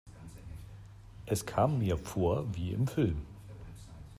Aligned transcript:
Es 1.27 1.45
kam 1.45 1.77
mir 1.77 1.95
vor 1.95 2.55
wie 2.55 2.71
im 2.71 2.87
Film. 2.87 3.23